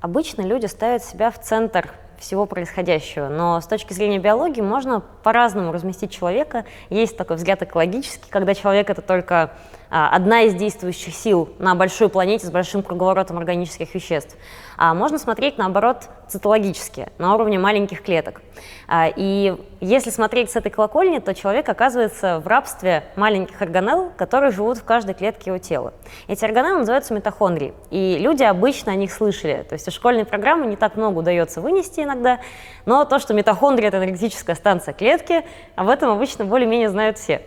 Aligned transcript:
Обычно 0.00 0.42
люди 0.42 0.66
ставят 0.66 1.04
себя 1.04 1.30
в 1.30 1.38
центр 1.38 1.92
всего 2.18 2.46
происходящего. 2.46 3.28
Но 3.28 3.60
с 3.60 3.66
точки 3.66 3.92
зрения 3.92 4.18
биологии 4.18 4.60
можно 4.60 5.00
по-разному 5.00 5.72
разместить 5.72 6.10
человека. 6.10 6.64
Есть 6.90 7.16
такой 7.16 7.36
взгляд 7.36 7.62
экологический, 7.62 8.30
когда 8.30 8.54
человек 8.54 8.90
это 8.90 9.02
только 9.02 9.52
одна 9.90 10.42
из 10.42 10.54
действующих 10.54 11.14
сил 11.14 11.50
на 11.58 11.74
большой 11.74 12.08
планете 12.08 12.46
с 12.46 12.50
большим 12.50 12.82
круговоротом 12.82 13.38
органических 13.38 13.94
веществ. 13.94 14.36
А 14.76 14.94
можно 14.94 15.18
смотреть, 15.18 15.58
наоборот, 15.58 16.08
цитологически, 16.28 17.08
на 17.18 17.34
уровне 17.34 17.58
маленьких 17.58 18.02
клеток. 18.02 18.40
А, 18.88 19.12
и 19.14 19.54
если 19.80 20.10
смотреть 20.10 20.50
с 20.50 20.56
этой 20.56 20.70
колокольни, 20.70 21.18
то 21.18 21.34
человек 21.34 21.68
оказывается 21.68 22.40
в 22.40 22.46
рабстве 22.46 23.04
маленьких 23.16 23.60
органелл, 23.60 24.12
которые 24.16 24.52
живут 24.52 24.78
в 24.78 24.84
каждой 24.84 25.14
клетке 25.14 25.50
его 25.50 25.58
тела. 25.58 25.92
Эти 26.28 26.44
органеллы 26.44 26.78
называются 26.78 27.12
митохондрии, 27.12 27.74
и 27.90 28.16
люди 28.18 28.42
обычно 28.42 28.92
о 28.92 28.94
них 28.94 29.12
слышали. 29.12 29.66
То 29.68 29.74
есть 29.74 29.86
из 29.86 29.92
школьной 29.92 30.24
программы 30.24 30.66
не 30.66 30.76
так 30.76 30.96
много 30.96 31.18
удается 31.18 31.60
вынести 31.60 32.00
иногда, 32.00 32.40
но 32.86 33.04
то, 33.04 33.18
что 33.18 33.34
митохондрия– 33.34 33.88
это 33.90 33.98
энергетическая 33.98 34.56
станция 34.56 34.94
клетки, 34.94 35.44
об 35.74 35.88
этом 35.88 36.10
обычно 36.10 36.44
более-менее 36.44 36.88
знают 36.88 37.18
все. 37.18 37.42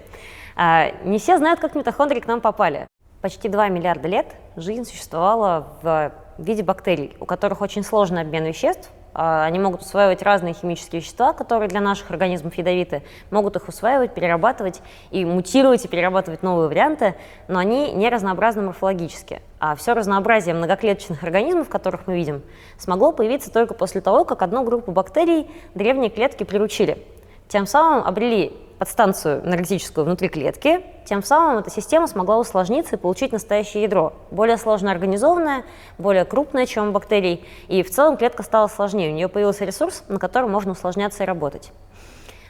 А, 0.55 0.91
не 1.03 1.19
все 1.19 1.37
знают, 1.37 1.59
как 1.59 1.75
митохондрии 1.75 2.19
к 2.19 2.27
нам 2.27 2.41
попали. 2.41 2.87
Почти 3.21 3.49
2 3.49 3.69
миллиарда 3.69 4.07
лет 4.07 4.35
жизнь 4.55 4.85
существовала 4.85 5.67
в 5.81 6.11
виде 6.37 6.63
бактерий, 6.63 7.15
у 7.19 7.25
которых 7.25 7.61
очень 7.61 7.83
сложный 7.83 8.21
обмен 8.21 8.45
веществ. 8.45 8.89
А, 9.15 9.45
они 9.45 9.59
могут 9.59 9.81
усваивать 9.81 10.23
разные 10.23 10.53
химические 10.53 11.01
вещества, 11.01 11.33
которые 11.33 11.69
для 11.69 11.81
наших 11.81 12.09
организмов 12.09 12.55
ядовиты, 12.55 13.03
могут 13.29 13.55
их 13.55 13.67
усваивать, 13.67 14.13
перерабатывать 14.13 14.81
и 15.11 15.23
мутировать 15.23 15.85
и 15.85 15.87
перерабатывать 15.87 16.41
новые 16.41 16.67
варианты, 16.67 17.15
но 17.47 17.59
они 17.59 17.93
не 17.93 18.09
разнообразны 18.09 18.63
морфологически. 18.63 19.41
А 19.59 19.75
все 19.75 19.93
разнообразие 19.93 20.55
многоклеточных 20.55 21.23
организмов, 21.23 21.69
которых 21.69 22.07
мы 22.07 22.15
видим, 22.15 22.41
смогло 22.77 23.11
появиться 23.11 23.51
только 23.51 23.75
после 23.75 24.01
того, 24.01 24.25
как 24.25 24.41
одну 24.41 24.63
группу 24.63 24.91
бактерий 24.91 25.49
древние 25.75 26.09
клетки 26.09 26.43
приручили. 26.43 27.05
Тем 27.47 27.67
самым 27.67 28.03
обрели 28.05 28.51
подстанцию 28.83 29.45
энергетическую 29.45 30.03
внутри 30.03 30.27
клетки, 30.27 30.81
тем 31.05 31.23
самым 31.23 31.59
эта 31.59 31.69
система 31.69 32.05
смогла 32.05 32.37
усложниться 32.37 32.97
и 32.97 32.99
получить 32.99 33.31
настоящее 33.31 33.83
ядро, 33.83 34.11
более 34.29 34.57
сложно 34.57 34.91
организованное, 34.91 35.63
более 35.97 36.25
крупное, 36.25 36.65
чем 36.65 36.89
у 36.89 36.91
бактерий, 36.91 37.45
и 37.69 37.81
в 37.81 37.89
целом 37.89 38.17
клетка 38.17 38.43
стала 38.43 38.67
сложнее, 38.67 39.09
у 39.09 39.15
нее 39.15 39.29
появился 39.29 39.63
ресурс, 39.63 40.03
на 40.09 40.19
котором 40.19 40.51
можно 40.51 40.73
усложняться 40.73 41.23
и 41.23 41.25
работать. 41.25 41.71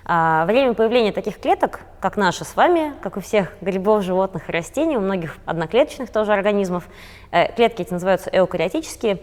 А 0.05 0.45
время 0.47 0.73
появления 0.73 1.11
таких 1.11 1.39
клеток, 1.39 1.81
как 1.99 2.17
наши 2.17 2.45
с 2.45 2.55
вами, 2.55 2.93
как 3.03 3.15
у 3.17 3.21
всех 3.21 3.53
грибов, 3.61 4.01
животных 4.01 4.49
и 4.49 4.51
растений, 4.51 4.97
у 4.97 5.01
многих 5.01 5.37
одноклеточных 5.45 6.09
тоже 6.09 6.33
организмов, 6.33 6.85
э, 7.29 7.53
клетки 7.53 7.83
эти 7.83 7.93
называются 7.93 8.31
эукариотические, 8.33 9.19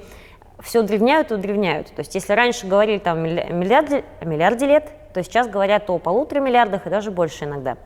все 0.60 0.78
удревняют 0.78 1.32
и 1.32 1.34
удревняют. 1.34 1.88
То 1.88 2.02
есть 2.02 2.14
если 2.14 2.34
раньше 2.34 2.68
говорили 2.68 2.98
там 2.98 3.18
о 3.18 3.20
миллиарде, 3.20 4.04
миллиарде 4.22 4.66
лет, 4.66 4.92
то 5.12 5.22
сейчас 5.22 5.48
говорят 5.48 5.88
о 5.90 5.98
полутора 5.98 6.40
миллиардах 6.40 6.86
и 6.86 6.90
даже 6.90 7.10
больше 7.10 7.44
иногда. 7.44 7.76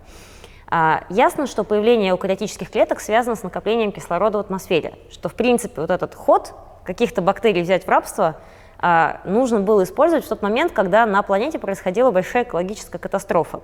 А, 0.67 1.05
ясно, 1.08 1.47
что 1.47 1.64
появление 1.64 2.11
эукариотических 2.11 2.70
клеток 2.70 3.00
связано 3.00 3.36
с 3.36 3.42
накоплением 3.42 3.92
кислорода 3.92 4.39
в 4.39 4.41
атмосфере, 4.41 4.94
что 5.11 5.28
в 5.28 5.34
принципе 5.34 5.80
вот 5.80 5.91
этот 5.91 6.14
ход 6.14 6.55
каких-то 6.84 7.22
бактерий 7.22 7.62
взять 7.62 7.84
в 7.84 7.89
рабство 7.89 8.36
а, 8.78 9.20
нужно 9.25 9.61
было 9.61 9.84
использовать 9.84 10.25
в 10.25 10.28
тот 10.28 10.42
момент, 10.42 10.72
когда 10.72 11.06
на 11.06 11.22
планете 11.22 11.58
происходила 11.58 12.11
большая 12.11 12.45
экологическая 12.45 12.98
катастрофа. 12.98 13.61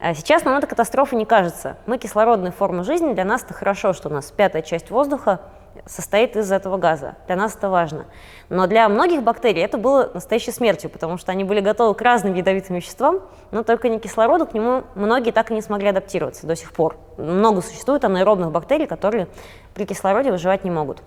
А 0.00 0.14
сейчас 0.14 0.44
нам 0.44 0.56
эта 0.56 0.66
катастрофа 0.66 1.14
не 1.14 1.26
кажется. 1.26 1.76
Мы 1.86 1.98
кислородная 1.98 2.52
форма 2.52 2.84
жизни, 2.84 3.12
для 3.12 3.24
нас 3.24 3.42
это 3.42 3.52
хорошо, 3.52 3.92
что 3.92 4.08
у 4.08 4.12
нас 4.12 4.30
пятая 4.30 4.62
часть 4.62 4.90
воздуха 4.90 5.40
состоит 5.86 6.36
из 6.36 6.50
этого 6.52 6.76
газа. 6.76 7.16
Для 7.26 7.36
нас 7.36 7.54
это 7.54 7.68
важно. 7.68 8.06
Но 8.48 8.66
для 8.66 8.88
многих 8.88 9.22
бактерий 9.22 9.62
это 9.62 9.78
было 9.78 10.10
настоящей 10.12 10.52
смертью, 10.52 10.90
потому 10.90 11.18
что 11.18 11.32
они 11.32 11.44
были 11.44 11.60
готовы 11.60 11.94
к 11.94 12.02
разным 12.02 12.34
ядовитым 12.34 12.76
веществам, 12.76 13.20
но 13.50 13.62
только 13.62 13.88
не 13.88 13.98
кислороду, 13.98 14.46
к 14.46 14.54
нему 14.54 14.84
многие 14.94 15.30
так 15.30 15.50
и 15.50 15.54
не 15.54 15.62
смогли 15.62 15.88
адаптироваться 15.88 16.46
до 16.46 16.56
сих 16.56 16.72
пор. 16.72 16.96
Много 17.16 17.62
существует 17.62 18.04
анаэробных 18.04 18.50
бактерий, 18.50 18.86
которые 18.86 19.28
при 19.74 19.86
кислороде 19.86 20.30
выживать 20.30 20.64
не 20.64 20.70
могут. 20.70 21.02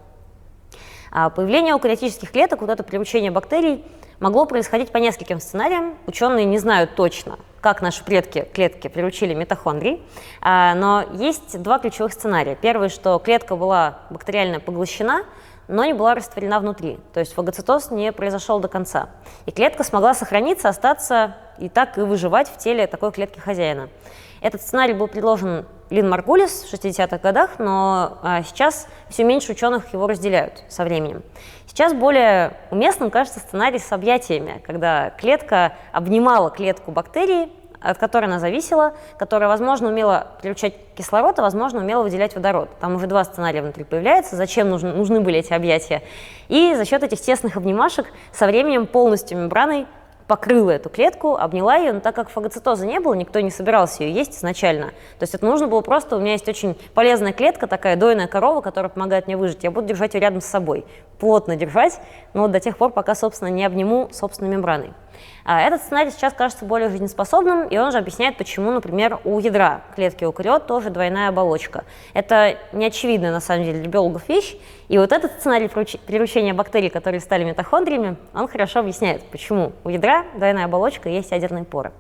А 1.12 1.30
появление 1.30 1.74
эукариотических 1.74 2.32
клеток, 2.32 2.62
вот 2.62 2.70
это 2.70 2.84
приручение 2.84 3.30
бактерий, 3.30 3.86
могло 4.24 4.46
происходить 4.46 4.90
по 4.90 4.98
нескольким 5.00 5.42
сценариям. 5.42 5.98
Ученые 6.08 6.46
не 6.46 6.58
знают 6.58 6.96
точно, 6.96 7.38
как 7.60 7.82
наши 7.82 8.06
предки 8.06 8.48
клетки 8.54 8.88
приручили 8.88 9.34
митохондрий, 9.34 10.02
а, 10.42 10.74
но 10.76 11.04
есть 11.14 11.62
два 11.62 11.78
ключевых 11.78 12.14
сценария. 12.14 12.56
Первый, 12.56 12.88
что 12.88 13.20
клетка 13.20 13.58
была 13.58 14.00
бактериально 14.10 14.62
поглощена, 14.62 15.26
но 15.68 15.84
не 15.84 15.94
была 15.94 16.16
растворена 16.16 16.62
внутри, 16.62 17.00
то 17.14 17.20
есть 17.20 17.34
фагоцитоз 17.34 17.92
не 17.92 18.14
произошел 18.14 18.62
до 18.62 18.70
конца. 18.70 19.10
И 19.46 19.52
клетка 19.52 19.84
смогла 19.84 20.14
сохраниться, 20.14 20.70
остаться 20.70 21.36
и 21.60 21.68
так 21.68 21.98
и 21.98 22.02
выживать 22.02 22.48
в 22.48 22.58
теле 22.58 22.88
такой 22.88 23.12
клетки 23.12 23.40
хозяина. 23.40 23.90
Этот 24.40 24.62
сценарий 24.62 24.94
был 24.94 25.08
предложен 25.08 25.66
Лин 25.90 26.10
Маргулис 26.10 26.64
в 26.64 26.74
60-х 26.74 27.18
годах, 27.18 27.60
но 27.60 28.18
а, 28.24 28.42
сейчас 28.44 28.88
все 29.10 29.24
меньше 29.24 29.52
ученых 29.52 29.94
его 29.94 30.08
разделяют 30.08 30.64
со 30.70 30.84
временем. 30.84 31.24
Сейчас 31.74 31.94
более 31.94 32.54
уместным 32.70 33.10
кажется 33.10 33.40
сценарий 33.40 33.80
с 33.80 33.92
объятиями, 33.92 34.62
когда 34.64 35.10
клетка 35.10 35.74
обнимала 35.92 36.52
клетку 36.52 36.92
бактерии, 36.92 37.50
от 37.82 37.98
которой 37.98 38.26
она 38.26 38.40
зависела, 38.40 38.94
которая, 39.18 39.50
возможно, 39.50 39.90
умела 39.90 40.28
включать 40.38 40.76
кислород, 40.96 41.40
а, 41.40 41.42
возможно, 41.42 41.80
умела 41.80 42.04
выделять 42.04 42.36
водород. 42.36 42.70
Там 42.80 42.96
уже 42.96 43.08
два 43.08 43.24
сценария 43.24 43.64
внутри 43.64 43.84
появляются, 43.86 44.36
зачем 44.36 44.70
нужны, 44.70 44.94
нужны 44.94 45.20
были 45.20 45.40
эти 45.40 45.52
объятия. 45.52 46.04
И 46.48 46.76
за 46.76 46.86
счет 46.86 47.02
этих 47.02 47.20
тесных 47.20 47.58
обнимашек 47.58 48.06
со 48.32 48.46
временем 48.46 48.86
полностью 48.86 49.40
мембраной 49.40 49.88
покрыла 50.28 50.72
эту 50.72 50.90
клетку, 50.90 51.36
обняла 51.36 51.76
ее, 51.76 51.94
но 51.94 52.00
так 52.00 52.16
как 52.16 52.30
фагоцитоза 52.30 52.86
не 52.86 53.00
было, 53.00 53.14
никто 53.14 53.40
не 53.40 53.50
собирался 53.50 54.04
ее 54.04 54.14
есть 54.14 54.38
изначально. 54.38 54.88
То 55.20 55.24
есть 55.24 55.34
это 55.36 55.46
нужно 55.46 55.68
было 55.68 55.82
просто, 55.82 56.16
у 56.16 56.20
меня 56.20 56.34
есть 56.34 56.48
очень 56.48 56.78
полезная 56.94 57.34
клетка, 57.34 57.68
такая 57.68 57.96
дойная 57.96 58.28
корова, 58.28 58.62
которая 58.62 58.90
помогает 58.90 59.28
мне 59.28 59.38
выжить, 59.38 59.64
я 59.64 59.72
буду 59.72 59.88
держать 59.88 60.14
ее 60.14 60.22
рядом 60.22 60.42
с 60.42 60.46
собой, 60.46 60.86
плотно 61.20 61.56
держать, 61.56 62.00
но 62.34 62.48
до 62.48 62.60
тех 62.60 62.78
пор, 62.78 62.92
пока, 62.92 63.16
собственно, 63.16 63.50
не 63.50 63.66
обниму 63.66 64.10
собственной 64.12 64.52
мембраной. 64.52 64.94
А 65.46 65.62
этот 65.62 65.82
сценарий 65.82 66.12
сейчас 66.12 66.34
кажется 66.34 66.66
более 66.66 66.90
жизнеспособным, 66.90 67.68
и 67.68 67.78
он 67.78 67.92
же 67.92 67.98
объясняет, 67.98 68.38
почему, 68.38 68.72
например, 68.72 69.20
у 69.26 69.40
ядра 69.40 69.82
клетки 69.96 70.24
эукариот 70.24 70.68
тоже 70.68 70.90
двойная 70.90 71.30
оболочка. 71.30 71.84
Это 72.14 72.58
не 72.72 72.86
очевидная, 72.86 73.32
на 73.32 73.42
самом 73.42 73.66
деле, 73.66 73.80
для 73.80 73.90
биологов 73.90 74.28
вещь, 74.30 74.56
и 74.88 74.98
вот 74.98 75.12
этот 75.12 75.32
сценарий 75.34 75.68
приручения 75.68 76.54
бактерий, 76.54 76.90
которые 76.90 77.20
стали 77.20 77.44
митохондриями, 77.44 78.16
он 78.34 78.48
хорошо 78.48 78.80
объясняет, 78.80 79.24
почему 79.24 79.74
у 79.84 79.90
ядра 79.90 80.26
двойная 80.36 80.66
оболочка 80.66 81.10
и 81.10 81.14
есть 81.14 81.32
ядерные 81.32 81.66
поры. 81.66 81.92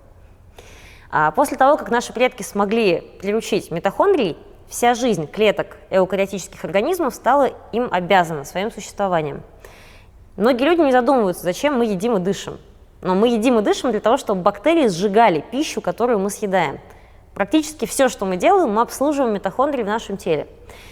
А 1.12 1.32
после 1.32 1.58
того, 1.58 1.78
как 1.78 1.92
наши 1.92 2.12
предки 2.12 2.42
смогли 2.42 3.02
приручить 3.22 3.70
митохондрий, 3.70 4.38
вся 4.68 4.96
жизнь 4.96 5.28
клеток 5.28 5.78
эукариотических 5.92 6.64
организмов 6.66 7.14
стала 7.14 7.52
им 7.72 7.88
обязана 7.92 8.46
своим 8.46 8.72
существованием. 8.72 9.44
Многие 10.38 10.64
люди 10.64 10.82
не 10.82 10.92
задумываются, 10.92 11.44
зачем 11.44 11.78
мы 11.78 11.86
едим 11.86 12.18
и 12.18 12.20
дышим. 12.20 12.58
Но 13.04 13.16
мы 13.16 13.28
едим 13.28 13.60
и 13.60 13.62
дышим 13.62 13.92
для 13.92 14.00
того, 14.00 14.16
чтобы 14.16 14.42
бактерии 14.42 14.88
сжигали 14.88 15.44
пищу, 15.52 15.82
которую 15.82 16.20
мы 16.20 16.30
съедаем. 16.30 16.80
Практически 17.34 17.86
все, 17.86 18.08
что 18.08 18.26
мы 18.26 18.38
делаем, 18.38 18.72
мы 18.72 18.82
обслуживаем 18.82 19.34
митохондрии 19.34 19.84
в 19.84 19.88
нашем 19.88 20.18
теле. 20.18 20.48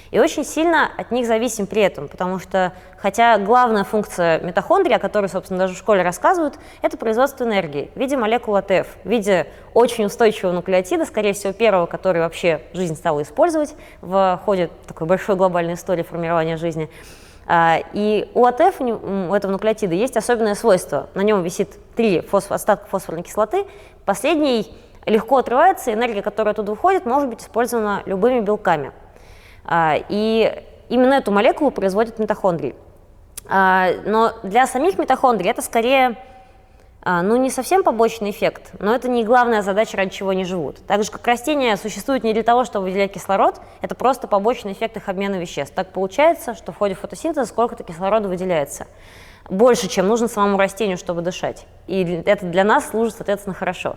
И 0.10 0.20
очень 0.20 0.44
сильно 0.44 0.90
от 0.98 1.12
них 1.12 1.26
зависим 1.26 1.68
при 1.68 1.84
этом, 1.84 2.10
потому 2.10 2.38
что, 2.38 2.74
хотя 2.98 3.38
главная 3.38 3.86
функция 3.86 4.42
митохондрии, 4.42 4.96
о 4.96 5.00
которой, 5.00 5.30
собственно, 5.30 5.60
даже 5.60 5.74
в 5.74 5.78
школе 5.78 6.02
рассказывают, 6.02 6.56
это 6.82 6.98
производство 6.98 7.46
энергии 7.46 7.90
в 7.96 8.00
виде 8.00 8.18
молекул 8.18 8.58
АТФ, 8.58 8.88
в 9.04 9.10
виде 9.10 9.48
очень 9.74 10.04
устойчивого 10.04 10.52
нуклеотида, 10.52 11.06
скорее 11.06 11.32
всего, 11.32 11.54
первого, 11.54 11.86
который 11.86 12.22
вообще 12.22 12.62
жизнь 12.74 12.96
стала 12.96 13.22
использовать 13.22 13.74
в 14.02 14.42
ходе 14.44 14.70
такой 14.86 15.08
большой 15.08 15.38
глобальной 15.38 15.76
истории 15.76 16.04
формирования 16.04 16.58
жизни. 16.58 16.90
А, 17.48 17.80
и 17.94 18.30
у 18.34 18.46
АТФ, 18.46 18.82
у 18.82 19.34
этого 19.34 19.52
нуклеотида, 19.52 19.94
есть 19.94 20.18
особенное 20.18 20.56
свойство. 20.56 21.10
На 21.16 21.22
нем 21.22 21.42
висит 21.44 21.70
три 21.96 22.22
фосфор, 22.22 22.56
остатка 22.56 22.88
фосфорной 22.88 23.24
кислоты. 23.24 23.66
Последний 24.06 24.74
легко 25.06 25.38
отрывается, 25.38 25.94
энергия, 25.94 26.22
которая 26.22 26.54
оттуда 26.54 26.72
выходит, 26.72 27.06
может 27.06 27.30
быть 27.30 27.42
использована 27.42 28.04
любыми 28.06 28.42
белками. 28.42 28.92
А, 29.66 29.96
и 30.10 30.64
именно 30.90 31.16
эту 31.16 31.32
молекулу 31.32 31.72
производят 31.72 32.20
митохондрии. 32.20 32.76
А, 33.48 33.90
но 34.06 34.34
для 34.44 34.68
самих 34.68 34.98
митохондрий 34.98 35.50
это 35.50 35.62
скорее 35.62 36.18
ну, 37.04 37.36
не 37.36 37.50
совсем 37.50 37.84
побочный 37.84 38.30
эффект, 38.30 38.74
но 38.80 38.94
это 38.94 39.10
не 39.10 39.24
главная 39.24 39.64
задача, 39.64 39.98
ради 39.98 40.12
чего 40.12 40.30
они 40.30 40.46
живут. 40.46 40.86
Так 40.86 41.04
же, 41.04 41.12
как 41.12 41.26
растения 41.26 41.76
существуют 41.76 42.24
не 42.24 42.34
для 42.34 42.44
того, 42.44 42.64
чтобы 42.64 42.86
выделять 42.86 43.14
кислород, 43.14 43.60
это 43.82 43.96
просто 43.96 44.28
побочный 44.28 44.74
эффект 44.74 44.98
их 44.98 45.10
обмена 45.10 45.36
веществ. 45.36 45.74
Так 45.74 45.94
получается, 45.94 46.54
что 46.54 46.72
в 46.72 46.78
ходе 46.78 46.94
фотосинтеза 46.94 47.46
сколько-то 47.46 47.84
кислорода 47.84 48.28
выделяется. 48.28 48.86
Больше, 49.50 49.90
чем 49.90 50.08
нужно 50.08 50.28
самому 50.28 50.58
растению, 50.58 50.98
чтобы 50.98 51.22
дышать. 51.22 51.66
И 51.88 52.22
это 52.26 52.46
для 52.46 52.64
нас 52.64 52.90
служит, 52.90 53.16
соответственно, 53.16 53.56
хорошо. 53.56 53.96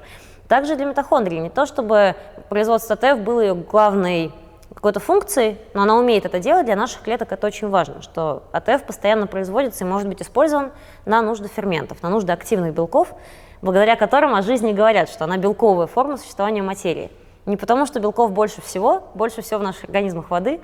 Также 0.49 0.75
для 0.77 0.87
митохондрии. 0.87 1.39
Не 1.39 1.51
то, 1.51 1.67
чтобы 1.67 2.17
производство 2.49 2.97
ТФ 2.97 3.19
было 3.19 3.41
ее 3.41 3.55
главной 3.55 4.33
какой-то 4.75 5.00
функцией, 5.00 5.59
но 5.73 5.82
она 5.82 5.97
умеет 5.97 6.26
это 6.26 6.38
делать, 6.41 6.67
для 6.67 6.76
наших 6.76 7.03
клеток 7.03 7.32
это 7.32 7.47
очень 7.47 7.69
важно, 7.69 8.03
что 8.03 8.43
АТФ 8.53 8.85
постоянно 8.85 9.26
производится 9.26 9.85
и 9.85 9.87
может 9.87 10.09
быть 10.09 10.21
использован 10.21 10.73
на 11.06 11.23
нужды 11.23 11.49
ферментов, 11.49 12.03
на 12.03 12.11
нужды 12.11 12.32
активных 12.32 12.75
белков, 12.75 13.15
благодаря 13.62 13.97
которым 13.97 14.35
о 14.35 14.43
жизни 14.43 14.73
говорят, 14.73 15.09
что 15.09 15.25
она 15.25 15.37
белковая 15.37 15.87
форма 15.87 16.17
существования 16.17 16.62
материи. 16.62 17.11
Не 17.47 17.56
потому, 17.56 17.87
что 17.87 18.00
белков 18.00 18.32
больше 18.32 18.61
всего, 18.62 19.05
больше 19.15 19.43
всего 19.43 19.61
в 19.61 19.62
наших 19.62 19.85
организмах 19.85 20.31
воды, 20.31 20.61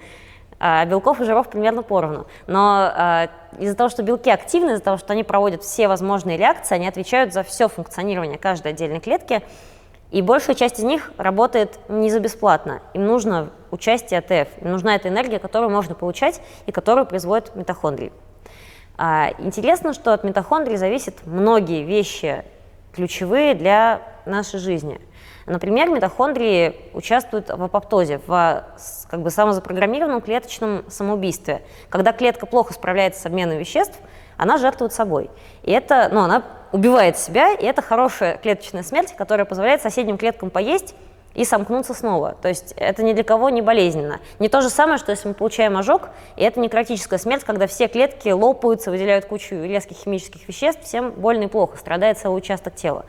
а 0.58 0.84
белков 0.84 1.20
и 1.20 1.24
жиров 1.24 1.48
примерно 1.48 1.82
поровну. 1.82 2.26
Но 2.46 2.90
а, 2.92 3.28
из-за 3.58 3.74
того, 3.74 3.88
что 3.88 4.02
белки 4.02 4.30
активны, 4.30 4.72
из-за 4.72 4.82
того, 4.82 4.98
что 4.98 5.14
они 5.14 5.24
проводят 5.24 5.62
все 5.62 5.88
возможные 5.88 6.36
реакции, 6.36 6.74
они 6.74 6.86
отвечают 6.86 7.32
за 7.32 7.42
все 7.42 7.68
функционирование 7.68 8.38
каждой 8.38 8.72
отдельной 8.72 9.00
клетки, 9.00 9.42
и 10.10 10.22
большая 10.22 10.56
часть 10.56 10.78
из 10.78 10.84
них 10.84 11.12
работает 11.16 11.78
не 11.88 12.10
за 12.10 12.20
бесплатно. 12.20 12.82
Им 12.94 13.06
нужно 13.06 13.50
участие 13.70 14.18
АТФ, 14.18 14.62
им 14.62 14.70
нужна 14.70 14.96
эта 14.96 15.08
энергия, 15.08 15.38
которую 15.38 15.70
можно 15.70 15.94
получать 15.94 16.40
и 16.66 16.72
которую 16.72 17.06
производят 17.06 17.54
митохондрии. 17.54 18.12
А, 18.96 19.30
интересно, 19.38 19.92
что 19.92 20.12
от 20.12 20.24
митохондрий 20.24 20.76
зависят 20.76 21.14
многие 21.24 21.84
вещи 21.84 22.44
ключевые 22.92 23.54
для 23.54 24.02
нашей 24.26 24.58
жизни– 24.58 25.00
Например, 25.50 25.88
митохондрии 25.88 26.76
участвуют 26.94 27.49
в 27.49 27.61
апоптозе, 27.61 28.20
в 28.25 28.64
как 29.11 29.20
бы, 29.20 29.31
самозапрограммированном 29.31 30.20
клеточном 30.20 30.85
самоубийстве. 30.88 31.62
Когда 31.88 32.12
клетка 32.12 32.47
плохо 32.47 32.73
справляется 32.73 33.20
с 33.20 33.26
обменом 33.26 33.58
веществ, 33.58 33.99
она 34.37 34.58
жертвует 34.58 34.93
собой. 34.93 35.29
И 35.64 35.73
это, 35.73 36.08
ну, 36.12 36.20
она 36.20 36.44
убивает 36.70 37.19
себя, 37.19 37.52
и 37.52 37.64
это 37.64 37.82
хорошая 37.82 38.37
клеточная 38.38 38.85
смерть, 38.85 39.12
которая 39.17 39.44
позволяет 39.44 39.82
соседним 39.82 40.19
клеткам 40.19 40.50
поесть 40.50 40.94
и 41.35 41.44
сомкнуться 41.44 41.94
снова. 41.94 42.37
То 42.41 42.47
есть 42.47 42.73
это 42.76 43.02
ни 43.02 43.12
для 43.12 43.25
кого 43.25 43.50
не 43.50 43.61
болезненно. 43.61 44.20
Не 44.38 44.49
то 44.49 44.61
же 44.61 44.70
самое, 44.70 44.99
что 44.99 45.11
если 45.11 45.26
мы 45.26 45.35
получаем 45.35 45.76
ожог, 45.76 46.11
и 46.37 46.44
это 46.44 46.61
некротическая 46.61 47.19
смерть, 47.19 47.43
когда 47.43 47.67
все 47.67 47.88
клетки 47.88 48.29
лопаются, 48.29 48.93
выделяют 48.93 49.25
кучу 49.25 49.56
резких 49.56 49.97
химических 49.97 50.47
веществ, 50.47 50.85
всем 50.85 51.11
больно 51.11 51.43
и 51.43 51.49
плохо, 51.49 51.76
страдает 51.76 52.19
целый 52.19 52.38
участок 52.38 52.76
тела. 52.76 53.05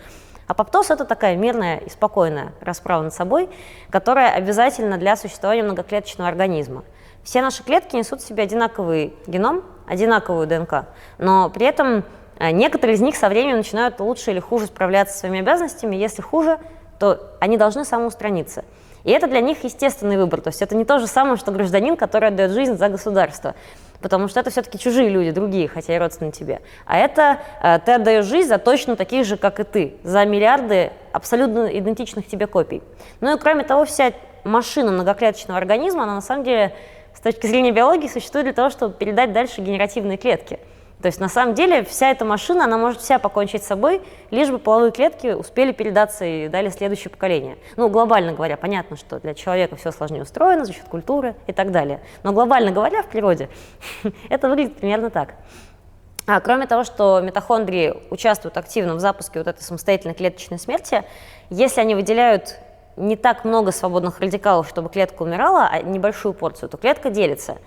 Апоптоз– 0.52 0.90
это 0.92 1.06
такая 1.06 1.38
мирная 1.38 1.78
и 1.78 1.90
спокойная 1.90 2.52
расправа 2.60 3.04
над 3.04 3.14
собой, 3.14 3.50
которая 3.90 4.34
обязательна 4.34 4.98
для 4.98 5.16
существования 5.16 5.64
многоклеточного 5.64 6.30
организма. 6.30 6.84
Все 7.24 7.42
наши 7.42 7.64
клетки 7.64 7.96
несут 7.96 8.20
в 8.20 8.28
себе 8.28 8.44
одинаковый 8.44 9.14
геном, 9.28 9.64
одинаковую 9.88 10.48
ДНК, 10.48 10.88
но 11.20 11.50
при 11.50 11.66
этом 11.66 12.04
э, 12.38 12.52
некоторые 12.52 12.96
из 12.98 13.02
них 13.02 13.16
со 13.16 13.30
временем 13.30 13.56
начинают 13.56 14.02
лучше 14.02 14.32
или 14.32 14.42
хуже 14.42 14.66
справляться 14.66 15.14
со 15.14 15.20
своими 15.22 15.40
обязанностями. 15.40 15.96
Если 15.96 16.22
хуже, 16.22 16.60
то 17.00 17.32
они 17.40 17.56
должны 17.56 17.86
самоустраниться. 17.86 18.66
И 19.06 19.12
это 19.12 19.28
для 19.28 19.40
них 19.40 19.64
естественный 19.64 20.18
выбор. 20.18 20.42
То 20.42 20.50
есть 20.50 20.62
это 20.62 20.76
не 20.76 20.84
то 20.84 21.00
же 21.00 21.08
самое, 21.08 21.38
что 21.38 21.54
гражданин, 21.54 21.96
который 21.96 22.28
отдает 22.28 22.52
жизнь 22.52 22.78
за 22.78 22.90
государство 22.90 23.56
потому 24.02 24.28
что 24.28 24.40
это 24.40 24.50
все-таки 24.50 24.78
чужие 24.78 25.10
люди, 25.10 25.32
другие, 25.32 25.68
хотя 25.68 25.96
и 25.96 26.00
родственные 26.00 26.32
тебе. 26.32 26.62
А 26.86 26.98
это 26.98 27.40
э, 27.62 27.80
ты 27.86 27.94
отдаешь 27.94 28.26
жизнь 28.26 28.50
за 28.50 28.58
точно 28.58 28.96
таких 28.96 29.26
же, 29.26 29.38
как 29.38 29.60
и 29.60 29.64
ты, 29.64 29.96
за 30.04 30.26
миллиарды 30.26 30.92
абсолютно 31.12 31.68
идентичных 31.68 32.28
тебе 32.28 32.48
копий. 32.48 32.82
Ну 33.20 33.36
и 33.36 33.40
кроме 33.40 33.64
того, 33.64 33.86
вся 33.86 34.14
машина 34.44 34.92
многоклеточного 34.92 35.58
организма, 35.58 36.04
она 36.04 36.16
на 36.16 36.22
самом 36.22 36.44
деле 36.44 36.74
с 37.14 37.20
точки 37.20 37.46
зрения 37.48 37.72
биологии 37.72 38.08
существует 38.08 38.46
для 38.46 38.54
того, 38.54 38.70
чтобы 38.70 38.96
передать 38.96 39.34
дальше 39.34 39.62
генеративные 39.62 40.18
клетки– 40.18 40.60
то 41.02 41.08
есть 41.08 41.20
на 41.20 41.30
самом 41.30 41.56
деле 41.56 41.84
вся 41.84 42.12
эта 42.12 42.26
машина, 42.26 42.66
она 42.66 42.78
может 42.78 43.02
вся 43.02 43.20
покончить 43.20 43.64
с 43.64 43.68
собой, 43.68 44.02
лишь 44.30 44.50
бы 44.50 44.60
половые 44.60 44.92
клетки 44.92 45.34
успели 45.34 45.72
передаться 45.72 46.26
и 46.26 46.48
дали 46.48 46.70
следующее 46.70 47.10
поколение. 47.10 47.58
Ну, 47.76 47.90
глобально 47.90 48.34
говоря, 48.34 48.56
понятно, 48.58 48.98
что 48.98 49.20
для 49.20 49.34
человека 49.34 49.76
все 49.76 49.92
сложнее 49.92 50.22
устроено 50.22 50.66
за 50.66 50.74
счет 50.74 50.86
культуры 50.86 51.36
и 51.48 51.54
так 51.54 51.72
далее. 51.72 52.02
Но 52.24 52.34
глобально 52.34 52.72
говоря, 52.72 53.02
в 53.02 53.08
природе 53.08 53.50
это 54.30 54.48
выглядит 54.48 54.78
примерно 54.78 55.10
так. 55.10 55.36
А, 56.28 56.40
кроме 56.40 56.68
того, 56.68 56.84
что 56.84 57.20
митохондрии 57.20 57.96
участвуют 58.12 58.56
активно 58.58 58.96
в 58.96 59.00
запуске 59.00 59.40
вот 59.40 59.48
этой 59.48 59.62
самостоятельной 59.62 60.14
клеточной 60.14 60.60
смерти, 60.60 61.04
если 61.50 61.82
они 61.82 61.96
выделяют 61.96 62.60
не 62.96 63.16
так 63.16 63.44
много 63.44 63.72
свободных 63.72 64.20
радикалов, 64.20 64.70
чтобы 64.70 64.90
клетка 64.90 65.24
умирала, 65.24 65.68
а 65.72 65.82
небольшую 65.82 66.34
порцию, 66.34 66.70
то 66.70 66.78
клетка 66.78 67.10
делится. 67.10 67.58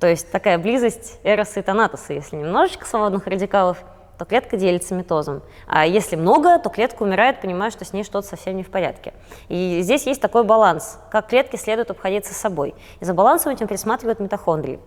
То 0.00 0.06
есть 0.06 0.32
такая 0.32 0.58
близость 0.58 1.20
эроса 1.22 1.60
и 1.60 1.62
тонатоса. 1.62 2.14
Если 2.14 2.36
немножечко 2.36 2.86
свободных 2.86 3.26
радикалов, 3.26 3.76
то 4.18 4.24
клетка 4.24 4.56
делится 4.56 4.94
митозом. 4.94 5.42
А 5.66 5.86
если 5.86 6.16
много, 6.16 6.58
то 6.58 6.70
клетка 6.70 7.02
умирает, 7.02 7.40
понимая, 7.40 7.70
что 7.70 7.84
с 7.84 7.92
ней 7.92 8.02
что-то 8.02 8.26
совсем 8.26 8.56
не 8.56 8.62
в 8.62 8.70
порядке. 8.70 9.12
И 9.48 9.80
здесь 9.82 10.06
есть 10.06 10.20
такой 10.20 10.44
баланс, 10.44 10.98
как 11.10 11.28
клетки 11.28 11.56
следует 11.56 11.90
обходиться 11.90 12.34
собой. 12.34 12.74
И 13.00 13.04
за 13.04 13.12
балансом 13.12 13.52
этим 13.52 13.68
присматривают 13.68 14.20
митохондрии. 14.20 14.80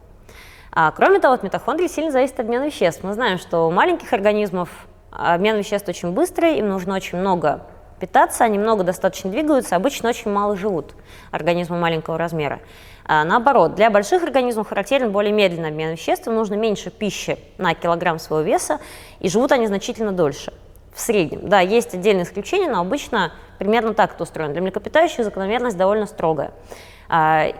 А, 0.71 0.91
кроме 0.91 1.19
того, 1.19 1.35
от 1.35 1.43
митохондрий 1.43 1.87
сильно 1.87 2.11
зависит 2.11 2.39
обмен 2.39 2.63
веществ. 2.63 3.03
Мы 3.03 3.13
знаем, 3.13 3.37
что 3.37 3.67
у 3.67 3.71
маленьких 3.71 4.11
организмов 4.13 4.69
обмен 5.11 5.57
веществ 5.57 5.87
очень 5.87 6.11
быстрый, 6.11 6.57
им 6.57 6.69
нужно 6.69 6.95
очень 6.95 7.19
много 7.19 7.61
питаться, 8.03 8.43
они 8.43 8.59
много 8.59 8.83
достаточно 8.83 9.31
двигаются, 9.31 9.77
обычно 9.77 10.09
очень 10.09 10.29
мало 10.29 10.57
живут 10.57 10.93
организмы 11.31 11.77
маленького 11.77 12.17
размера. 12.17 12.59
А, 13.05 13.23
наоборот, 13.23 13.75
для 13.75 13.89
больших 13.89 14.23
организмов 14.23 14.67
характерен 14.67 15.13
более 15.13 15.31
медленный 15.31 15.69
обмен 15.69 15.91
веществ, 15.91 16.27
им 16.27 16.35
нужно 16.35 16.55
меньше 16.55 16.91
пищи 16.91 17.37
на 17.57 17.73
килограмм 17.73 18.19
своего 18.19 18.45
веса, 18.45 18.81
и 19.21 19.29
живут 19.29 19.53
они 19.53 19.67
значительно 19.67 20.11
дольше. 20.11 20.51
В 20.93 20.99
среднем. 20.99 21.47
Да, 21.47 21.61
есть 21.61 21.93
отдельные 21.93 22.25
исключения, 22.25 22.69
но 22.69 22.81
обычно 22.81 23.31
примерно 23.57 23.93
так 23.93 24.15
это 24.15 24.23
устроено. 24.23 24.51
Для 24.51 24.61
млекопитающих 24.61 25.23
закономерность 25.23 25.77
довольно 25.77 26.05
строгая. 26.05 26.51
А, 27.07 27.53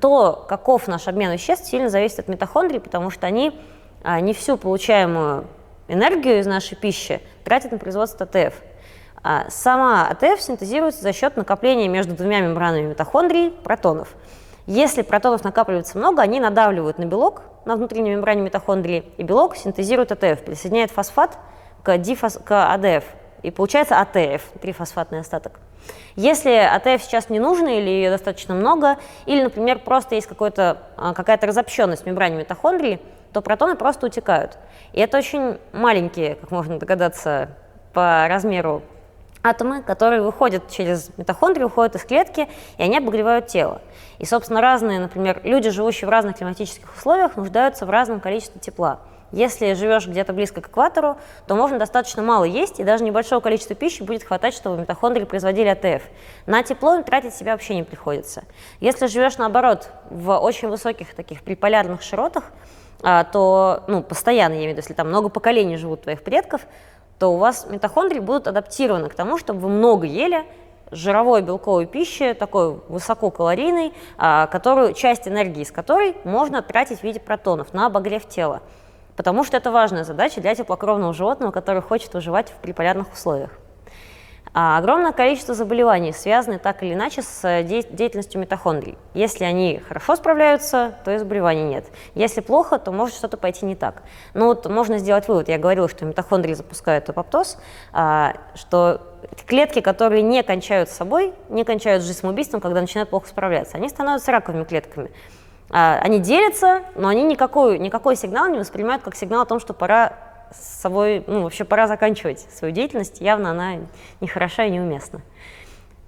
то, 0.00 0.46
каков 0.48 0.88
наш 0.88 1.06
обмен 1.06 1.32
веществ, 1.32 1.66
сильно 1.66 1.90
зависит 1.90 2.20
от 2.20 2.28
митохондрий, 2.28 2.80
потому 2.80 3.10
что 3.10 3.26
они 3.26 3.52
а, 4.02 4.20
не 4.20 4.32
всю 4.32 4.56
получаемую 4.56 5.44
энергию 5.86 6.40
из 6.40 6.46
нашей 6.46 6.76
пищи 6.76 7.20
тратят 7.44 7.72
на 7.72 7.78
производство 7.78 8.26
АТФ. 8.26 8.54
Сама 9.48 10.08
АТФ 10.08 10.40
синтезируется 10.40 11.02
за 11.02 11.12
счет 11.12 11.36
накопления 11.36 11.88
между 11.88 12.14
двумя 12.14 12.40
мембранами 12.40 12.88
митохондрий 12.88 13.50
протонов– 13.50 14.08
если 14.66 15.02
протонов 15.02 15.44
накапливается 15.44 15.96
много, 15.96 16.22
они 16.22 16.40
надавливают 16.40 16.98
на 16.98 17.04
белок 17.04 17.42
на 17.64 17.76
внутренней 17.76 18.10
мембране 18.10 18.42
митохондрии, 18.42 19.04
и 19.16 19.22
белок 19.22 19.56
синтезирует 19.56 20.10
АТФ, 20.10 20.44
присоединяет 20.44 20.90
фосфат 20.90 21.38
к, 21.84 21.96
дифос, 21.98 22.40
к 22.44 22.74
АДФ, 22.74 23.04
и 23.42 23.52
получается 23.52 24.00
АТФ, 24.00 24.42
трифосфатный 24.60 25.20
остаток. 25.20 25.60
Если 26.16 26.50
АТФ 26.50 27.02
сейчас 27.02 27.30
не 27.30 27.38
нужно 27.38 27.68
или 27.68 27.88
ее 27.88 28.10
достаточно 28.10 28.54
много, 28.54 28.96
или, 29.26 29.40
например, 29.42 29.78
просто 29.78 30.16
есть 30.16 30.28
а, 30.36 31.14
какая-то 31.14 31.46
разобщенность 31.46 32.02
в 32.02 32.06
мембране 32.06 32.36
митохондрии, 32.36 33.00
то 33.32 33.42
протоны 33.42 33.76
просто 33.76 34.06
утекают. 34.06 34.58
И 34.92 35.00
это 35.00 35.18
очень 35.18 35.58
маленькие, 35.72 36.34
как 36.36 36.50
можно 36.50 36.80
догадаться, 36.80 37.50
по 37.92 38.26
размеру 38.28 38.82
атомы, 39.48 39.82
которые 39.82 40.22
выходят 40.22 40.70
через 40.70 41.10
митохондрии, 41.16 41.64
уходят 41.64 41.94
из 41.96 42.04
клетки, 42.04 42.48
и 42.78 42.82
они 42.82 42.98
обогревают 42.98 43.46
тело. 43.46 43.80
И, 44.18 44.24
собственно, 44.24 44.60
разные, 44.60 45.00
например, 45.00 45.40
люди, 45.44 45.70
живущие 45.70 46.08
в 46.08 46.10
разных 46.10 46.36
климатических 46.36 46.94
условиях, 46.96 47.36
нуждаются 47.36 47.86
в 47.86 47.90
разном 47.90 48.20
количестве 48.20 48.60
тепла. 48.60 49.00
Если 49.32 49.74
живешь 49.74 50.06
где-то 50.06 50.32
близко 50.32 50.60
к 50.60 50.68
экватору, 50.68 51.16
то 51.46 51.56
можно 51.56 51.78
достаточно 51.78 52.22
мало 52.22 52.44
есть, 52.44 52.78
и 52.78 52.84
даже 52.84 53.02
небольшого 53.02 53.40
количества 53.40 53.74
пищи 53.74 54.02
будет 54.02 54.22
хватать, 54.22 54.54
чтобы 54.54 54.78
митохондрии 54.78 55.24
производили 55.24 55.68
АТФ. 55.68 56.02
На 56.46 56.62
тепло 56.62 56.94
им 56.94 57.02
тратить 57.02 57.34
себя 57.34 57.52
вообще 57.52 57.74
не 57.74 57.82
приходится. 57.82 58.44
Если 58.80 59.06
живешь, 59.06 59.36
наоборот, 59.36 59.90
в 60.10 60.38
очень 60.38 60.68
высоких 60.68 61.14
таких 61.14 61.42
приполярных 61.42 62.02
широтах, 62.02 62.44
а, 63.02 63.24
то, 63.24 63.82
ну, 63.88 64.02
постоянно, 64.02 64.54
я 64.54 64.60
имею 64.60 64.70
в 64.70 64.72
виду, 64.72 64.80
если 64.80 64.94
там 64.94 65.08
много 65.08 65.28
поколений 65.28 65.76
живут 65.76 66.02
твоих 66.02 66.22
предков, 66.22 66.62
то 67.18 67.32
у 67.32 67.36
вас 67.36 67.66
митохондрии 67.68 68.20
будут 68.20 68.48
адаптированы 68.48 69.08
к 69.08 69.14
тому, 69.14 69.38
чтобы 69.38 69.60
вы 69.60 69.68
много 69.68 70.06
ели 70.06 70.44
жировой 70.90 71.42
белковой 71.42 71.86
пищи, 71.86 72.34
такой 72.34 72.80
высококалорийной, 72.88 73.92
а, 74.18 74.46
которую, 74.46 74.92
часть 74.92 75.26
энергии 75.26 75.62
из 75.62 75.72
которой 75.72 76.16
можно 76.24 76.62
тратить 76.62 77.00
в 77.00 77.02
виде 77.02 77.18
протонов 77.18 77.72
на 77.72 77.86
обогрев 77.86 78.26
тела. 78.28 78.62
Потому 79.16 79.44
что 79.44 79.56
это 79.56 79.70
важная 79.70 80.04
задача 80.04 80.40
для 80.40 80.54
теплокровного 80.54 81.12
животного, 81.12 81.50
которое 81.50 81.80
хочет 81.80 82.14
выживать 82.14 82.50
в 82.50 82.56
приполярных 82.56 83.12
условиях. 83.12 83.50
А 84.58 84.78
огромное 84.78 85.12
количество 85.12 85.54
заболеваний 85.54 86.14
связаны 86.14 86.58
так 86.58 86.82
или 86.82 86.94
иначе 86.94 87.20
с 87.20 87.46
э, 87.46 87.62
деятельностью 87.62 88.40
митохондрий. 88.40 88.96
Если 89.12 89.44
они 89.44 89.82
хорошо 89.86 90.16
справляются, 90.16 90.94
то 91.04 91.12
и 91.12 91.18
заболеваний 91.18 91.64
нет. 91.64 91.84
Если 92.14 92.40
плохо, 92.40 92.78
то 92.78 92.90
может 92.90 93.14
что-то 93.14 93.36
пойти 93.36 93.66
не 93.66 93.76
так. 93.76 94.02
Но 94.32 94.46
вот 94.46 94.64
можно 94.64 94.96
сделать 94.96 95.28
вывод. 95.28 95.50
Я 95.50 95.58
говорила, 95.58 95.90
что 95.90 96.06
митохондрии 96.06 96.54
запускают 96.54 97.06
апоптоз, 97.06 97.58
а, 97.92 98.32
что 98.54 99.02
клетки, 99.46 99.82
которые 99.82 100.22
не 100.22 100.42
кончают 100.42 100.88
с 100.88 100.92
собой, 100.92 101.34
не 101.50 101.64
кончают 101.64 102.02
жизнь 102.02 102.18
самоубийством, 102.18 102.62
когда 102.62 102.80
начинают 102.80 103.10
плохо 103.10 103.28
справляться, 103.28 103.76
они 103.76 103.90
становятся 103.90 104.32
раковыми 104.32 104.64
клетками. 104.64 105.10
А, 105.68 105.98
они 106.02 106.18
делятся, 106.18 106.82
но 106.94 107.08
они 107.08 107.24
никакой, 107.24 107.78
никакой 107.78 108.16
сигнал 108.16 108.48
не 108.48 108.58
воспринимают 108.58 109.02
как 109.02 109.16
сигнал 109.16 109.42
о 109.42 109.46
том, 109.46 109.60
что 109.60 109.74
пора 109.74 110.14
с 110.52 110.80
собой, 110.80 111.24
ну, 111.26 111.42
вообще 111.42 111.64
пора 111.64 111.86
заканчивать 111.86 112.40
свою 112.40 112.72
деятельность, 112.72 113.20
явно 113.20 113.50
она 113.50 113.76
не 114.20 114.28
хороша 114.28 114.64
и 114.64 114.70
неуместна. 114.70 115.20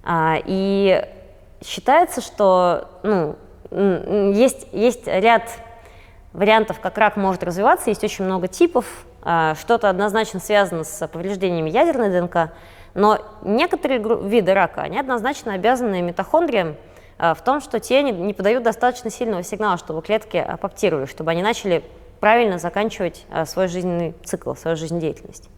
А, 0.02 0.36
и 0.44 1.04
считается, 1.64 2.20
что, 2.20 2.88
ну, 3.02 3.36
есть, 3.70 4.68
есть 4.72 5.06
ряд 5.06 5.50
вариантов, 6.32 6.80
как 6.80 6.96
рак 6.98 7.16
может 7.16 7.42
развиваться, 7.42 7.90
есть 7.90 8.04
очень 8.04 8.24
много 8.24 8.48
типов. 8.48 8.86
А, 9.22 9.54
что-то 9.56 9.90
однозначно 9.90 10.40
связано 10.40 10.84
с 10.84 11.06
повреждениями 11.08 11.70
ядерной 11.70 12.08
ДНК, 12.08 12.52
но 12.94 13.18
некоторые 13.42 14.00
виды 14.00 14.54
рака, 14.54 14.82
они 14.82 14.98
однозначно 14.98 15.54
обязаны 15.54 16.00
митохондриям 16.00 16.76
а, 17.18 17.34
в 17.34 17.42
том, 17.42 17.60
что 17.60 17.80
те 17.80 18.02
не, 18.02 18.12
не 18.12 18.32
подают 18.32 18.62
достаточно 18.62 19.10
сильного 19.10 19.42
сигнала, 19.42 19.76
чтобы 19.76 20.02
клетки 20.02 20.36
апоптировали, 20.36 21.06
чтобы 21.06 21.32
они 21.32 21.42
начали 21.42 21.84
правильно 22.20 22.58
заканчивать 22.58 23.24
а, 23.30 23.46
свой 23.46 23.68
жизненный 23.68 24.14
цикл, 24.24 24.54
свою 24.54 24.76
жизнедеятельность. 24.76 25.48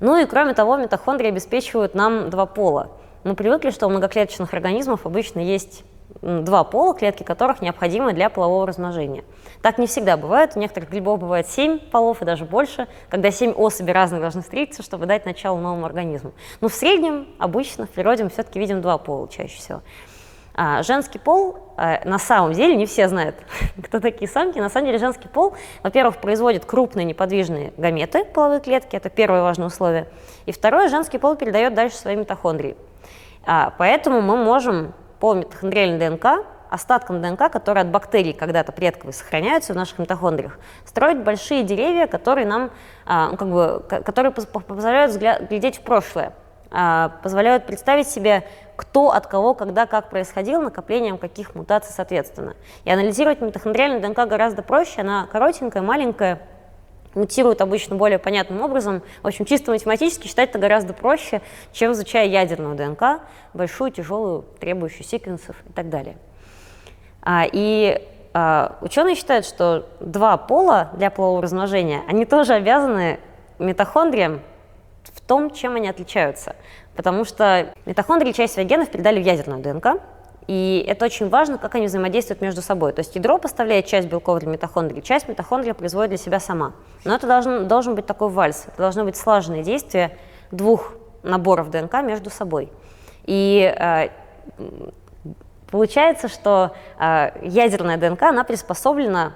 Ну 0.00 0.16
и 0.20 0.26
кроме 0.26 0.54
того, 0.54 0.76
митохондрии 0.76 1.28
обеспечивают 1.28 1.94
нам 1.94 2.28
два 2.30 2.46
пола. 2.46 2.90
Мы 3.24 3.34
привыкли, 3.34 3.70
что 3.70 3.86
у 3.86 3.90
многоклеточных 3.90 4.52
организмов 4.52 5.06
обычно 5.06 5.40
есть 5.40 5.84
два 6.22 6.64
пола, 6.64 6.94
клетки 6.94 7.22
которых 7.22 7.60
необходимы 7.62 8.12
для 8.12 8.28
полового 8.28 8.66
размножения. 8.66 9.24
Так 9.62 9.78
не 9.78 9.86
всегда 9.86 10.16
бывает. 10.16 10.52
У 10.54 10.60
некоторых 10.60 10.90
грибов 10.90 11.18
бывает 11.20 11.46
семь 11.46 11.78
полов 11.78 12.22
и 12.22 12.24
даже 12.24 12.44
больше, 12.44 12.88
когда 13.08 13.30
семь 13.30 13.52
особей 13.52 13.92
разных 13.92 14.20
должны 14.20 14.42
встретиться, 14.42 14.82
чтобы 14.82 15.06
дать 15.06 15.24
начало 15.26 15.58
новому 15.58 15.86
организму. 15.86 16.32
Но 16.60 16.68
в 16.68 16.74
среднем, 16.74 17.28
обычно, 17.38 17.86
в 17.86 17.90
природе 17.90 18.24
мы 18.24 18.30
все-таки 18.30 18.58
видим 18.58 18.80
два 18.80 18.98
пола 18.98 19.28
чаще 19.28 19.56
всего. 19.58 19.82
А 20.58 20.82
женский 20.82 21.18
пол, 21.18 21.58
а, 21.76 22.00
на 22.06 22.18
самом 22.18 22.54
деле, 22.54 22.76
не 22.76 22.86
все 22.86 23.08
знают, 23.08 23.36
кто 23.84 24.00
такие 24.00 24.26
самки. 24.26 24.58
На 24.58 24.70
самом 24.70 24.86
деле 24.86 24.98
женский 24.98 25.28
пол, 25.28 25.54
во-первых, 25.82 26.16
производит 26.16 26.64
крупные 26.64 27.04
неподвижные 27.04 27.74
гаметы, 27.76 28.24
половые 28.24 28.60
клетки, 28.60 28.96
это 28.96 29.10
первое 29.10 29.42
важное 29.42 29.66
условие. 29.66 30.08
И 30.46 30.52
второе, 30.52 30.88
женский 30.88 31.18
пол 31.18 31.36
передает 31.36 31.74
дальше 31.74 31.96
свои 31.96 32.16
митохондрии. 32.16 32.74
А, 33.44 33.74
поэтому 33.76 34.22
мы 34.22 34.38
можем 34.38 34.94
по 35.20 35.34
митохондриальной 35.34 35.98
ДНК, 35.98 36.46
остаткам 36.70 37.20
ДНК, 37.20 37.52
которые 37.52 37.82
от 37.82 37.90
бактерий 37.90 38.32
когда-то 38.32 38.72
предковые 38.72 39.12
сохраняются 39.12 39.74
в 39.74 39.76
наших 39.76 39.98
митохондриях, 39.98 40.58
строить 40.86 41.18
большие 41.18 41.64
деревья, 41.64 42.06
которые 42.06 42.46
нам, 42.46 42.70
а, 43.04 43.28
ну, 43.28 43.36
как 43.36 43.50
бы, 43.50 43.84
которые 43.88 44.32
позволяют 44.32 45.10
взгляд, 45.10 45.50
глядеть 45.50 45.76
в 45.76 45.82
прошлое, 45.82 46.32
позволяют 47.22 47.66
представить 47.66 48.08
себе, 48.08 48.42
кто 48.76 49.10
от 49.10 49.26
кого, 49.26 49.54
когда, 49.54 49.86
как 49.86 50.10
происходил, 50.10 50.62
накоплением 50.62 51.18
каких 51.18 51.54
мутаций 51.54 51.92
соответственно. 51.94 52.54
И 52.84 52.90
анализировать 52.90 53.40
митохондриальную 53.40 54.00
ДНК 54.00 54.28
гораздо 54.28 54.62
проще, 54.62 55.00
она 55.00 55.26
коротенькая, 55.32 55.82
маленькая, 55.82 56.40
мутируют 57.14 57.62
обычно 57.62 57.96
более 57.96 58.18
понятным 58.18 58.60
образом. 58.60 59.02
В 59.22 59.26
общем, 59.26 59.44
чисто 59.46 59.72
математически 59.72 60.28
считать 60.28 60.50
это 60.50 60.58
гораздо 60.58 60.92
проще, 60.92 61.40
чем 61.72 61.92
изучая 61.92 62.26
ядерную 62.26 62.76
ДНК, 62.76 63.22
большую, 63.54 63.90
тяжелую, 63.90 64.44
требующую 64.60 65.04
секвенсов 65.04 65.56
и 65.68 65.72
так 65.72 65.88
далее. 65.88 66.18
А, 67.22 67.44
и 67.50 68.06
а, 68.34 68.76
ученые 68.82 69.16
считают, 69.16 69.46
что 69.46 69.88
два 69.98 70.36
пола 70.36 70.90
для 70.92 71.10
полового 71.10 71.42
размножения, 71.42 72.02
они 72.06 72.26
тоже 72.26 72.52
обязаны 72.52 73.18
митохондриям 73.58 74.42
том, 75.26 75.50
чем 75.50 75.76
они 75.76 75.88
отличаются. 75.88 76.56
Потому 76.94 77.24
что 77.24 77.72
митохондрии 77.84 78.32
часть 78.32 78.54
своих 78.54 78.68
генов 78.68 78.90
передали 78.90 79.22
в 79.22 79.26
ядерную 79.26 79.62
ДНК, 79.62 80.00
и 80.46 80.84
это 80.86 81.06
очень 81.06 81.28
важно, 81.28 81.58
как 81.58 81.74
они 81.74 81.86
взаимодействуют 81.86 82.40
между 82.40 82.62
собой. 82.62 82.92
То 82.92 83.00
есть 83.00 83.14
ядро 83.16 83.38
поставляет 83.38 83.86
часть 83.86 84.08
белков 84.08 84.40
для 84.40 84.48
митохондрии, 84.48 85.00
часть 85.00 85.28
митохондрия 85.28 85.74
производит 85.74 86.10
для 86.10 86.18
себя 86.18 86.38
сама. 86.38 86.72
Но 87.04 87.14
это 87.14 87.26
должен, 87.26 87.66
должен 87.66 87.94
быть 87.94 88.06
такой 88.06 88.28
вальс, 88.28 88.64
это 88.68 88.78
должно 88.78 89.04
быть 89.04 89.16
слаженное 89.16 89.64
действие 89.64 90.16
двух 90.52 90.92
наборов 91.22 91.70
ДНК 91.70 92.02
между 92.02 92.30
собой. 92.30 92.70
И 93.24 93.74
э, 93.76 94.08
получается, 95.68 96.28
что 96.28 96.76
э, 97.00 97.30
ядерная 97.42 97.96
ДНК, 97.96 98.22
она 98.22 98.44
приспособлена 98.44 99.34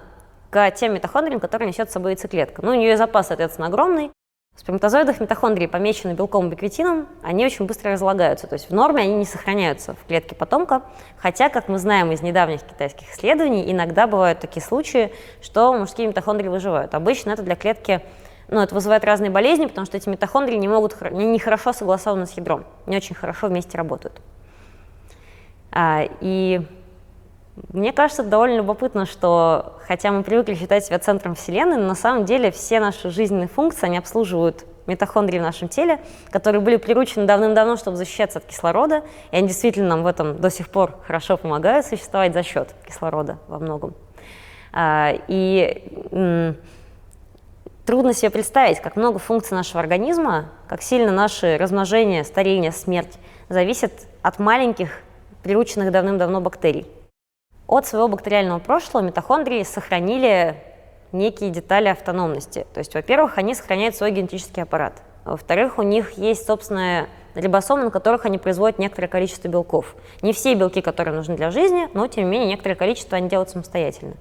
к 0.50 0.70
тем 0.72 0.94
митохондриям, 0.94 1.40
которые 1.40 1.68
несет 1.68 1.90
с 1.90 1.92
собой 1.92 2.12
яйцеклетка. 2.12 2.62
Ну, 2.64 2.70
у 2.70 2.74
нее 2.74 2.96
запас, 2.96 3.28
соответственно, 3.28 3.66
огромный, 3.66 4.12
в 4.60 4.62
сперматозоидах 4.62 5.20
митохондрии, 5.20 5.64
помеченные 5.64 6.14
белком 6.14 6.50
биквитином, 6.50 7.08
они 7.22 7.46
очень 7.46 7.64
быстро 7.64 7.92
разлагаются. 7.92 8.46
То 8.46 8.52
есть 8.52 8.68
в 8.68 8.74
норме 8.74 9.04
они 9.04 9.14
не 9.14 9.24
сохраняются 9.24 9.94
в 9.94 10.06
клетке 10.06 10.34
потомка. 10.34 10.82
Хотя, 11.16 11.48
как 11.48 11.68
мы 11.68 11.78
знаем 11.78 12.12
из 12.12 12.20
недавних 12.20 12.60
китайских 12.60 13.10
исследований, 13.10 13.72
иногда 13.72 14.06
бывают 14.06 14.40
такие 14.40 14.62
случаи, 14.62 15.14
что 15.40 15.72
мужские 15.72 16.08
митохондрии 16.08 16.48
выживают. 16.48 16.94
Обычно 16.94 17.30
это 17.30 17.42
для 17.42 17.56
клетки 17.56 18.02
ну, 18.48 18.60
это 18.60 18.74
вызывает 18.74 19.02
разные 19.02 19.30
болезни, 19.30 19.64
потому 19.64 19.86
что 19.86 19.96
эти 19.96 20.10
митохондрии 20.10 20.56
не 20.56 20.68
могут, 20.68 20.94
не 21.10 21.38
хорошо 21.38 21.72
согласованы 21.72 22.26
с 22.26 22.32
ядром, 22.32 22.66
не 22.84 22.98
очень 22.98 23.14
хорошо 23.14 23.46
вместе 23.46 23.78
работают. 23.78 24.20
А, 25.72 26.06
и 26.20 26.60
мне 27.72 27.92
кажется, 27.92 28.22
довольно 28.22 28.56
любопытно, 28.56 29.06
что 29.06 29.74
хотя 29.86 30.10
мы 30.10 30.22
привыкли 30.22 30.54
считать 30.54 30.84
себя 30.84 30.98
центром 30.98 31.34
Вселенной, 31.34 31.76
но 31.76 31.88
на 31.88 31.94
самом 31.94 32.24
деле 32.24 32.50
все 32.50 32.80
наши 32.80 33.10
жизненные 33.10 33.48
функции, 33.48 33.86
они 33.86 33.98
обслуживают 33.98 34.64
митохондрии 34.86 35.38
в 35.38 35.42
нашем 35.42 35.68
теле, 35.68 36.00
которые 36.30 36.60
были 36.60 36.76
приручены 36.76 37.26
давным-давно, 37.26 37.76
чтобы 37.76 37.96
защищаться 37.96 38.38
от 38.38 38.44
кислорода, 38.44 39.02
и 39.30 39.36
они 39.36 39.48
действительно 39.48 39.88
нам 39.88 40.02
в 40.02 40.06
этом 40.06 40.38
до 40.40 40.50
сих 40.50 40.68
пор 40.68 40.96
хорошо 41.06 41.36
помогают 41.36 41.86
существовать 41.86 42.32
за 42.32 42.42
счет 42.42 42.74
кислорода 42.86 43.38
во 43.46 43.58
многом. 43.58 43.94
А, 44.72 45.12
и 45.28 46.56
трудно 47.86 48.14
себе 48.14 48.30
представить, 48.30 48.80
как 48.80 48.96
много 48.96 49.18
функций 49.18 49.56
нашего 49.56 49.80
организма, 49.80 50.46
как 50.68 50.82
сильно 50.82 51.12
наше 51.12 51.56
размножение, 51.56 52.24
старение, 52.24 52.72
смерть 52.72 53.18
зависят 53.48 53.92
от 54.22 54.38
маленьких, 54.38 54.90
прирученных 55.42 55.90
давным-давно 55.90 56.40
бактерий. 56.40 56.86
От 57.70 57.86
своего 57.86 58.08
бактериального 58.08 58.58
прошлого 58.58 59.04
митохондрии 59.04 59.62
сохранили 59.62 60.56
некие 61.12 61.50
детали 61.50 61.86
автономности. 61.86 62.66
То 62.74 62.78
есть, 62.78 62.92
во-первых, 62.94 63.38
они 63.38 63.54
сохраняют 63.54 63.94
свой 63.94 64.10
генетический 64.10 64.64
аппарат. 64.64 65.04
Во-вторых, 65.24 65.78
у 65.78 65.82
них 65.82 66.18
есть 66.18 66.44
собственная 66.44 67.08
рибосомы, 67.36 67.84
на 67.84 67.90
которых 67.92 68.26
они 68.26 68.38
производят 68.38 68.80
некоторое 68.80 69.06
количество 69.06 69.46
белков. 69.46 69.94
Не 70.20 70.32
все 70.32 70.54
белки, 70.54 70.80
которые 70.80 71.14
нужны 71.14 71.36
для 71.36 71.52
жизни, 71.52 71.88
но, 71.94 72.08
тем 72.08 72.24
не 72.24 72.30
менее, 72.30 72.48
некоторое 72.48 72.74
количество 72.74 73.16
они 73.16 73.28
делают 73.28 73.50
самостоятельно. 73.50 74.14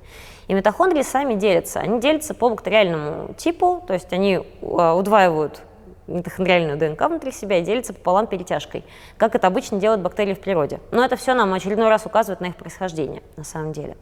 И 0.48 0.54
митохондрии 0.54 1.02
сами 1.02 1.34
делятся. 1.34 1.80
Они 1.80 2.00
делятся 2.00 2.36
по 2.36 2.52
бактериальному 2.52 3.34
типу, 3.34 3.84
то 3.88 3.96
есть 3.96 4.14
они 4.14 4.42
а, 4.62 4.94
удваивают 4.94 5.64
митохондриальную 6.10 6.78
ДНК 6.78 7.02
внутри 7.08 7.32
себя 7.32 7.60
и 7.60 7.62
делится 7.62 7.94
пополам 7.94 8.28
перетяжкой, 8.28 8.84
как 9.18 9.36
это 9.36 9.48
обычно 9.48 9.80
делают 9.80 10.02
бактерии 10.02 10.34
в 10.34 10.40
природе. 10.40 10.80
Но 10.92 11.04
это 11.04 11.16
все 11.16 11.34
нам 11.34 11.54
очередной 11.54 11.90
раз 11.90 12.06
указывает 12.06 12.42
на 12.42 12.48
их 12.48 12.56
происхождение, 12.56 13.22
на 13.38 13.44
самом 13.44 13.72
деле. 13.72 13.98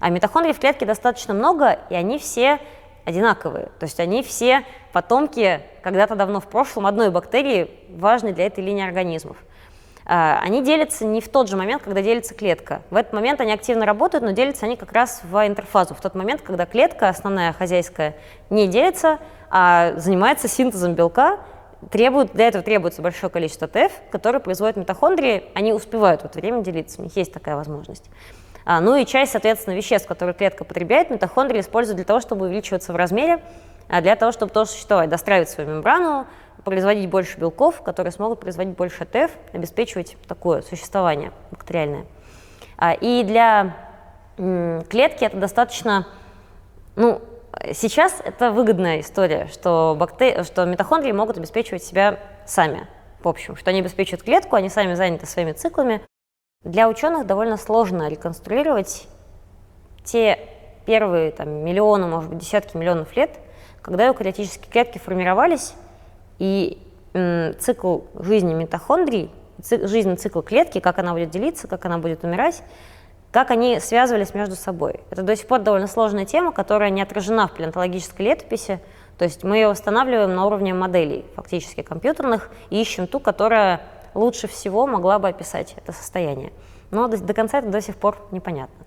А 0.00 0.10
митохондрий 0.10 0.52
в 0.52 0.58
клетке 0.58 0.86
достаточно 0.86 1.34
много, 1.34 1.78
и 1.90 1.94
они 1.94 2.18
все 2.18 2.58
одинаковые. 3.04 3.66
То 3.78 3.84
есть 3.84 4.00
они 4.00 4.22
все 4.22 4.64
потомки 4.92 5.60
когда-то 5.82 6.16
давно 6.16 6.40
в 6.40 6.46
прошлом 6.46 6.86
одной 6.86 7.10
бактерии, 7.10 7.70
важной 7.90 8.32
для 8.32 8.46
этой 8.46 8.64
линии 8.64 8.84
организмов. 8.84 9.36
А, 10.06 10.38
они 10.42 10.62
делятся 10.62 11.06
не 11.06 11.20
в 11.20 11.28
тот 11.28 11.48
же 11.48 11.56
момент, 11.56 11.82
когда 11.82 12.02
делится 12.02 12.34
клетка. 12.34 12.82
В 12.90 12.96
этот 12.96 13.12
момент 13.12 13.40
они 13.40 13.52
активно 13.52 13.86
работают, 13.86 14.24
но 14.24 14.32
делятся 14.32 14.66
они 14.66 14.76
как 14.76 14.92
раз 14.92 15.22
в 15.24 15.46
интерфазу, 15.46 15.94
в 15.94 16.00
тот 16.00 16.14
момент, 16.14 16.42
когда 16.42 16.66
клетка, 16.66 17.08
основная 17.08 17.52
хозяйская, 17.52 18.16
не 18.50 18.68
делится, 18.68 19.18
а 19.56 19.92
занимается 19.98 20.48
синтезом 20.48 20.94
белка, 20.94 21.38
требует, 21.92 22.32
для 22.32 22.48
этого 22.48 22.64
требуется 22.64 23.02
большое 23.02 23.30
количество 23.30 23.68
ТФ, 23.68 23.92
которые 24.10 24.40
производят 24.40 24.76
митохондрии, 24.76 25.44
они 25.54 25.72
успевают 25.72 26.22
в 26.22 26.24
это 26.24 26.40
время 26.40 26.60
делиться, 26.64 27.00
у 27.00 27.04
них 27.04 27.16
есть 27.16 27.32
такая 27.32 27.54
возможность. 27.54 28.10
А, 28.64 28.80
ну 28.80 28.96
и 28.96 29.06
часть, 29.06 29.30
соответственно, 29.30 29.76
веществ, 29.76 30.08
которые 30.08 30.34
клетка 30.34 30.64
потребляет, 30.64 31.10
митохондрии 31.10 31.60
используют 31.60 31.98
для 31.98 32.04
того, 32.04 32.18
чтобы 32.18 32.46
увеличиваться 32.46 32.92
в 32.92 32.96
размере, 32.96 33.44
а 33.88 34.00
для 34.00 34.16
того, 34.16 34.32
чтобы 34.32 34.50
тоже 34.50 34.70
существовать, 34.70 35.08
достраивать 35.08 35.50
свою 35.50 35.70
мембрану, 35.70 36.26
производить 36.64 37.08
больше 37.08 37.38
белков, 37.38 37.80
которые 37.82 38.10
смогут 38.10 38.40
производить 38.40 38.74
больше 38.74 39.04
ТФ, 39.04 39.30
обеспечивать 39.52 40.16
такое 40.26 40.62
существование 40.62 41.30
бактериальное. 41.52 42.06
А, 42.76 42.92
и 42.92 43.22
для 43.22 43.76
клетки 44.36 45.22
это 45.22 45.36
достаточно, 45.36 46.08
ну, 46.96 47.20
Сейчас 47.72 48.20
это 48.24 48.50
выгодная 48.50 49.00
история, 49.00 49.48
что, 49.52 49.96
бактери... 49.98 50.42
что 50.42 50.64
митохондрии 50.64 51.12
могут 51.12 51.38
обеспечивать 51.38 51.82
себя 51.82 52.18
сами, 52.46 52.88
в 53.22 53.28
общем, 53.28 53.56
что 53.56 53.70
они 53.70 53.80
обеспечивают 53.80 54.22
клетку, 54.22 54.56
они 54.56 54.68
сами 54.68 54.94
заняты 54.94 55.26
своими 55.26 55.52
циклами. 55.52 56.02
Для 56.62 56.88
ученых 56.88 57.26
довольно 57.26 57.56
сложно 57.56 58.08
реконструировать 58.08 59.06
те 60.04 60.38
первые 60.86 61.30
там, 61.30 61.48
миллионы, 61.64 62.06
может 62.06 62.30
быть, 62.30 62.38
десятки 62.38 62.76
миллионов 62.76 63.16
лет, 63.16 63.30
когда 63.82 64.08
эукариотические 64.08 64.70
клетки 64.70 64.98
формировались, 64.98 65.74
и 66.38 66.78
цикл 67.60 68.00
жизни 68.18 68.54
митохондрий, 68.54 69.30
ци, 69.62 69.86
жизненный 69.86 70.16
цикл 70.16 70.40
клетки, 70.40 70.80
как 70.80 70.98
она 70.98 71.12
будет 71.12 71.30
делиться, 71.30 71.68
как 71.68 71.84
она 71.84 71.98
будет 71.98 72.24
умирать, 72.24 72.62
как 73.34 73.50
они 73.50 73.80
связывались 73.80 74.32
между 74.32 74.54
собой. 74.54 75.00
Это 75.10 75.22
до 75.22 75.34
сих 75.34 75.48
пор 75.48 75.58
довольно 75.58 75.88
сложная 75.88 76.24
тема, 76.24 76.52
которая 76.52 76.90
не 76.90 77.02
отражена 77.02 77.48
в 77.48 77.52
палеонтологической 77.54 78.26
летописи. 78.26 78.78
То 79.18 79.24
есть 79.24 79.42
мы 79.42 79.56
ее 79.56 79.68
устанавливаем 79.68 80.32
на 80.32 80.46
уровне 80.46 80.72
моделей, 80.72 81.24
фактически 81.34 81.82
компьютерных, 81.82 82.48
и 82.70 82.80
ищем 82.80 83.08
ту, 83.08 83.18
которая 83.18 83.80
лучше 84.14 84.46
всего 84.46 84.86
могла 84.86 85.18
бы 85.18 85.26
описать 85.26 85.74
это 85.76 85.90
состояние. 85.90 86.52
Но 86.92 87.08
до, 87.08 87.18
до 87.18 87.34
конца 87.34 87.58
это 87.58 87.70
до 87.70 87.80
сих 87.80 87.96
пор 87.96 88.18
непонятно. 88.30 88.83